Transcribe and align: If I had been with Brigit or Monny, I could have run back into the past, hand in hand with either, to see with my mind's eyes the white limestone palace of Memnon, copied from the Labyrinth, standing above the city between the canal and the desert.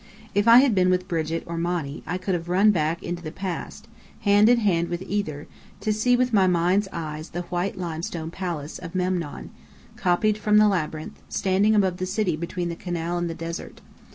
If 0.33 0.47
I 0.47 0.61
had 0.61 0.73
been 0.73 0.89
with 0.89 1.07
Brigit 1.07 1.43
or 1.45 1.59
Monny, 1.59 2.01
I 2.07 2.17
could 2.17 2.33
have 2.33 2.49
run 2.49 2.71
back 2.71 3.03
into 3.03 3.21
the 3.21 3.31
past, 3.31 3.87
hand 4.21 4.49
in 4.49 4.57
hand 4.57 4.89
with 4.89 5.03
either, 5.05 5.45
to 5.81 5.93
see 5.93 6.15
with 6.15 6.33
my 6.33 6.47
mind's 6.47 6.87
eyes 6.91 7.29
the 7.29 7.43
white 7.43 7.77
limestone 7.77 8.31
palace 8.31 8.79
of 8.79 8.95
Memnon, 8.95 9.51
copied 9.97 10.39
from 10.39 10.57
the 10.57 10.67
Labyrinth, 10.67 11.21
standing 11.29 11.75
above 11.75 11.97
the 11.97 12.07
city 12.07 12.35
between 12.35 12.69
the 12.69 12.75
canal 12.75 13.19
and 13.19 13.29
the 13.29 13.35
desert. 13.35 13.79